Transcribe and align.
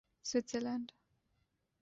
Switzer 0.29 0.61
land 0.65 0.87